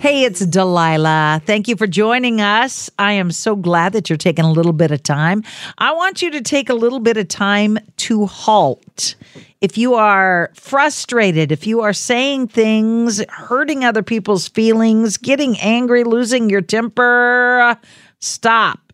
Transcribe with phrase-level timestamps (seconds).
[0.00, 1.42] Hey, it's Delilah.
[1.44, 2.88] Thank you for joining us.
[3.00, 5.42] I am so glad that you're taking a little bit of time.
[5.76, 9.16] I want you to take a little bit of time to halt.
[9.60, 16.04] If you are frustrated, if you are saying things, hurting other people's feelings, getting angry,
[16.04, 17.76] losing your temper,
[18.20, 18.92] stop.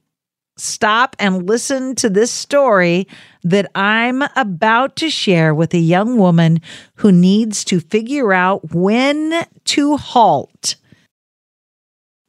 [0.56, 3.06] Stop and listen to this story
[3.42, 6.62] that I'm about to share with a young woman
[6.94, 10.76] who needs to figure out when to halt.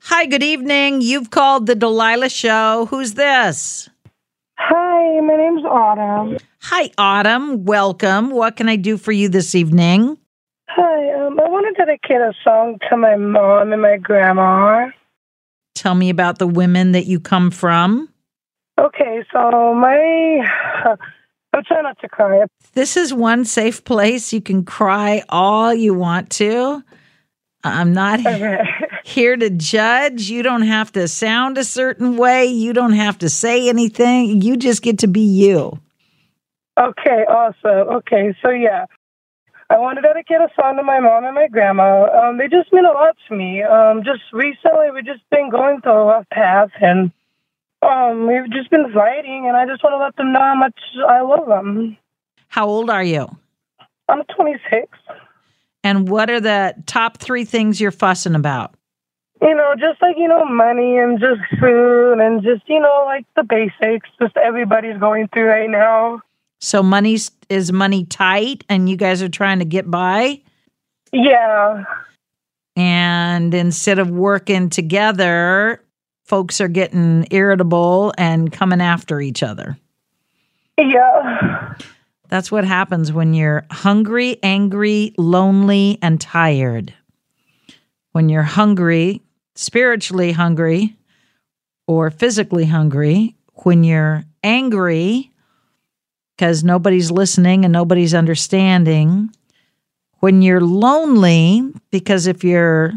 [0.08, 1.02] Hi, good evening.
[1.02, 2.86] You've called the Delilah Show.
[2.92, 3.90] Who's this?
[4.60, 6.38] Hi, my name's Autumn.
[6.62, 7.66] Hi, Autumn.
[7.66, 8.30] Welcome.
[8.30, 10.20] What can I do for you this evening?
[10.70, 14.92] Hi, um, I want to dedicate a song to my mom and my grandma.
[15.74, 18.08] Tell me about the women that you come from.
[18.80, 20.46] Okay, so my.
[21.54, 22.46] I'm trying not to cry.
[22.74, 24.32] This is one safe place.
[24.32, 26.84] You can cry all you want to.
[27.64, 28.60] I'm not Okay.
[29.06, 30.32] here to judge.
[30.32, 32.46] You don't have to sound a certain way.
[32.46, 34.42] You don't have to say anything.
[34.42, 35.80] You just get to be you.
[36.78, 37.96] Okay, awesome.
[37.98, 38.86] Okay, so yeah.
[39.70, 42.06] I want to dedicate a song to my mom and my grandma.
[42.06, 43.62] Um, they just mean a lot to me.
[43.62, 47.12] Um, just recently, we've just been going through a rough path, and
[47.84, 50.80] um, we've just been fighting, and I just want to let them know how much
[51.08, 51.96] I love them.
[52.48, 53.28] How old are you?
[54.10, 54.88] I'm 26.
[55.84, 58.74] And what are the top three things you're fussing about?
[59.46, 63.26] You know, just like, you know, money and just food and just, you know, like
[63.36, 66.22] the basics, just everybody's going through right now.
[66.60, 70.42] So money's is money tight and you guys are trying to get by?
[71.12, 71.84] Yeah.
[72.76, 75.82] And instead of working together,
[76.24, 79.78] folks are getting irritable and coming after each other.
[80.78, 81.76] Yeah.
[82.30, 86.94] That's what happens when you're hungry, angry, lonely, and tired.
[88.14, 89.22] When you're hungry,
[89.56, 90.96] spiritually hungry,
[91.88, 95.32] or physically hungry, when you're angry
[96.36, 99.30] because nobody's listening and nobody's understanding,
[100.20, 101.62] when you're lonely,
[101.92, 102.92] because if you're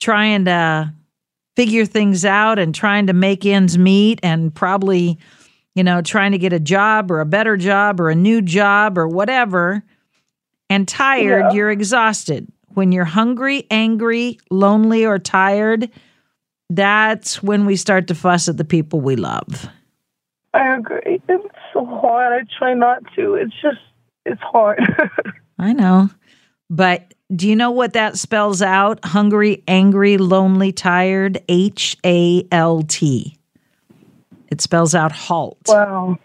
[0.00, 0.92] trying to
[1.56, 5.18] figure things out and trying to make ends meet and probably
[5.76, 8.98] you know, trying to get a job or a better job or a new job
[8.98, 9.84] or whatever,
[10.68, 11.52] and tired, Yeah.
[11.52, 12.48] you're exhausted.
[12.74, 15.90] When you're hungry, angry, lonely, or tired,
[16.68, 19.68] that's when we start to fuss at the people we love.
[20.54, 21.20] I agree.
[21.28, 22.32] It's so hard.
[22.32, 23.34] I try not to.
[23.34, 23.78] It's just,
[24.24, 24.80] it's hard.
[25.58, 26.10] I know.
[26.68, 29.04] But do you know what that spells out?
[29.04, 33.36] Hungry, angry, lonely, tired, H A L T.
[34.48, 35.58] It spells out halt.
[35.66, 36.18] wow.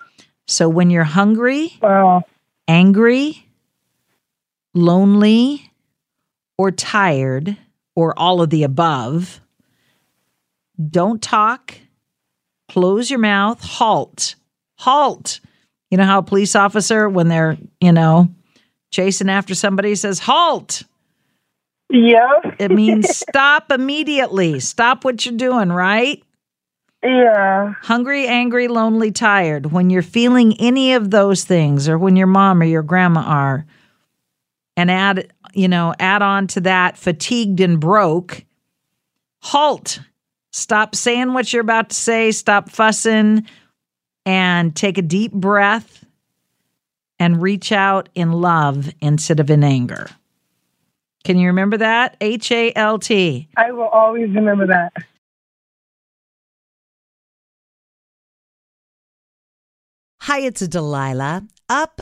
[0.47, 2.23] So when you're hungry, Wow.
[2.67, 3.47] angry,
[4.73, 5.64] lonely,
[6.57, 7.57] or tired,
[7.95, 9.41] or all of the above,
[10.89, 11.75] don't talk,
[12.69, 14.35] close your mouth, halt,
[14.77, 15.39] halt.
[15.91, 18.29] You know how a police officer, when they're, you know,
[18.91, 20.83] chasing after somebody, says, halt.
[21.89, 22.39] Yeah.
[22.59, 26.21] It means stop immediately, stop what you're doing, right?
[27.03, 27.73] Yeah.
[27.83, 32.61] hungry, angry, lonely, tired, when you're feeling any of those things, or when your mom
[32.61, 33.65] or your grandma are,
[34.77, 38.43] and add, you know, add on to that fatigued and broke,
[39.41, 39.99] halt.
[40.51, 43.45] Stop saying what you're about to say, stop fussing,
[44.25, 46.05] and take a deep breath
[47.19, 50.09] and reach out in love instead of in anger.
[51.23, 52.17] Can you remember that?
[52.21, 53.47] H A L T.
[53.57, 54.93] I will always remember that.
[60.21, 61.43] Hi, it's Delilah.
[61.69, 62.01] Up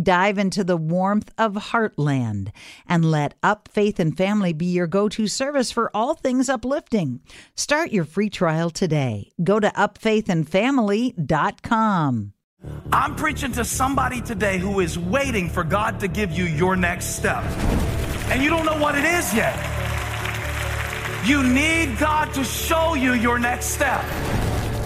[0.00, 2.50] Dive into the warmth of Heartland
[2.86, 7.20] and let Up Faith and Family be your go to service for all things uplifting.
[7.54, 9.32] Start your free trial today.
[9.42, 12.32] Go to upfaithandfamily.com.
[12.92, 17.16] I'm preaching to somebody today who is waiting for God to give you your next
[17.16, 17.42] step.
[18.28, 19.56] And you don't know what it is yet.
[21.24, 24.04] You need God to show you your next step.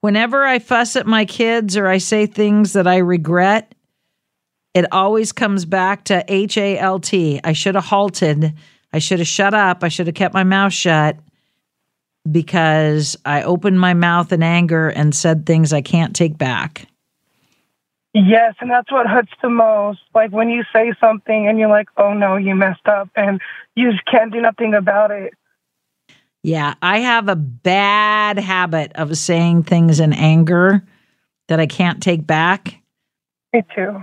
[0.00, 3.74] Whenever I fuss at my kids or I say things that I regret,
[4.72, 7.40] it always comes back to H A L T.
[7.44, 8.54] I should have halted.
[8.92, 9.84] I should have shut up.
[9.84, 11.16] I should have kept my mouth shut
[12.30, 16.86] because I opened my mouth in anger and said things I can't take back.
[18.12, 20.00] Yes, and that's what hurts the most.
[20.14, 23.40] Like when you say something and you're like, oh no, you messed up, and
[23.76, 25.34] you just can't do nothing about it.
[26.42, 30.82] Yeah, I have a bad habit of saying things in anger
[31.48, 32.76] that I can't take back.
[33.52, 34.02] Me too.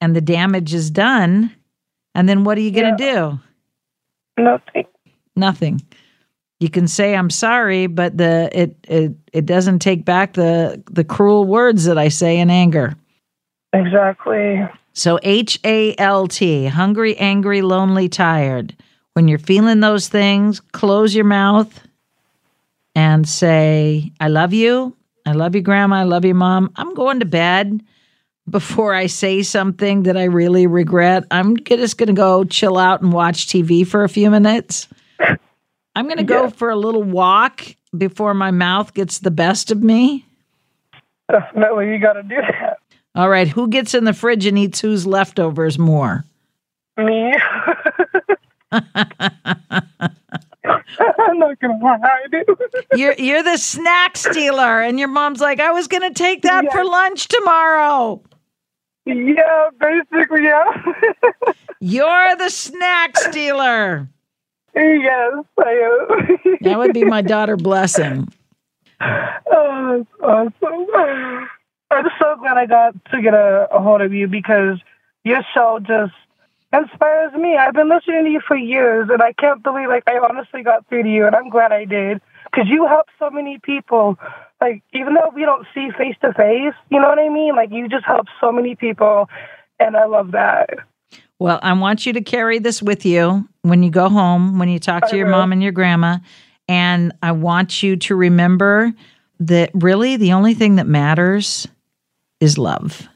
[0.00, 1.54] And the damage is done.
[2.14, 3.12] And then what are you going to Yeah.
[3.14, 4.42] do?
[4.42, 4.84] Nothing.
[5.36, 5.80] Nothing.
[6.60, 11.04] You can say I'm sorry, but the it it it doesn't take back the the
[11.04, 12.94] cruel words that I say in anger.
[13.74, 14.66] Exactly.
[14.94, 18.74] So H A L T, hungry, angry, lonely, tired.
[19.16, 21.80] When you're feeling those things, close your mouth
[22.94, 24.94] and say, I love you.
[25.24, 25.96] I love you, grandma.
[25.96, 26.70] I love you, mom.
[26.76, 27.80] I'm going to bed
[28.46, 31.24] before I say something that I really regret.
[31.30, 34.86] I'm just going to go chill out and watch TV for a few minutes.
[35.18, 36.50] I'm going to go Yeah.
[36.50, 37.64] for a little walk
[37.96, 40.26] before my mouth gets the best of me.
[41.32, 42.80] Definitely, you got to do that.
[43.14, 46.26] All right, who gets in the fridge and eats whose leftovers more?
[46.98, 47.32] Me.
[48.72, 48.84] I'm
[51.38, 52.44] not gonna lie, I do.
[52.96, 56.84] You're you're the snack stealer, and your mom's like, I was gonna take that for
[56.84, 58.22] lunch tomorrow.
[59.04, 60.82] yeah, basically, yeah.
[61.80, 64.08] You're the snack stealer.
[64.74, 66.38] yes, I am.
[66.62, 68.28] That would be my daughter blessing.
[69.00, 70.86] oh, that's awesome.
[71.90, 74.78] I'm so glad I got to get a, a hold of you because
[75.22, 76.14] your show just
[76.72, 77.56] inspires me.
[77.56, 80.86] I've been listening to you for years, and I can't believe like I honestly got
[80.88, 84.18] through to you, and I'm glad I did because you help so many people.
[84.60, 87.54] Like even though we don't see face to face, you know what I mean?
[87.54, 89.28] Like you just help so many people,
[89.78, 90.70] and I love that.
[91.38, 94.78] Well, I want you to carry this with you when you go home, when you
[94.78, 95.32] talk to your will.
[95.32, 96.18] mom and your grandma.
[96.68, 98.92] And I want you to remember
[99.38, 101.68] that really the only thing that matters
[102.40, 103.06] is love.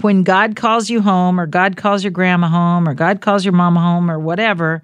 [0.00, 3.52] When God calls you home, or God calls your grandma home, or God calls your
[3.52, 4.80] mama home, or whatever,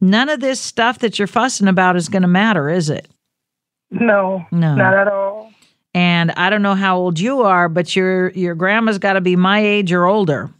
[0.00, 3.08] none of this stuff that you're fussing about is going to matter, is it?
[3.90, 4.74] No, No.
[4.74, 5.52] not at all.
[5.94, 9.36] And I don't know how old you are, but your your grandma's got to be
[9.36, 10.50] my age or older.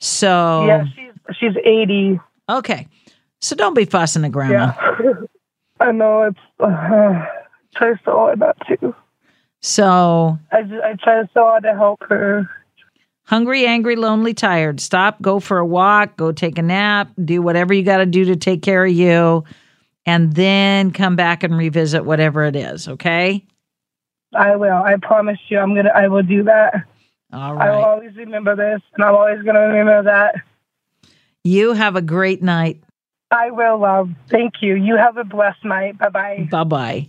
[0.00, 2.18] So Yeah, she's she's 80.
[2.48, 2.88] okay,
[3.40, 4.72] so don't be fussing at grandma.
[5.00, 5.12] Yeah,
[5.80, 6.38] I know it's.
[6.60, 7.24] Uh,
[7.76, 8.94] try so hard not to.
[9.60, 12.48] So I just, I try so hard to help her.
[13.28, 14.80] Hungry, angry, lonely, tired.
[14.80, 15.20] Stop.
[15.22, 16.16] Go for a walk.
[16.16, 17.12] Go take a nap.
[17.22, 19.44] Do whatever you got to do to take care of you,
[20.04, 22.88] and then come back and revisit whatever it is.
[22.88, 23.44] Okay.
[24.34, 24.82] I will.
[24.82, 25.58] I promise you.
[25.58, 25.90] I'm gonna.
[25.94, 26.84] I will do that.
[27.32, 30.34] All I will always remember this, and I'm always gonna remember that.
[31.44, 32.82] You have a great night.
[33.30, 34.10] I will, love.
[34.30, 34.74] Thank you.
[34.74, 35.98] You have a blessed night.
[35.98, 36.48] Bye-bye.
[36.50, 37.08] Bye bye.